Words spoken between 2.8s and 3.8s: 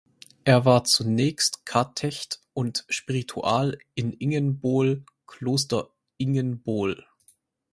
Spiritual